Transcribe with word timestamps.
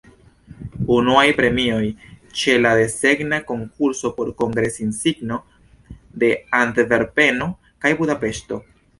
Unuaj 0.93 1.23
premioj 1.39 1.81
ĉe 2.43 2.53
la 2.61 2.71
desegna 2.79 3.39
konkurso 3.51 4.11
por 4.15 4.31
kongres-insigno 4.39 5.37
de 6.23 6.31
Antverpeno 6.61 7.49
kaj 7.85 7.93
Budapeŝto. 8.01 8.59